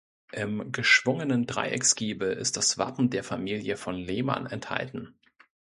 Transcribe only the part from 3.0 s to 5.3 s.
der Familie von Lehmann enthalten.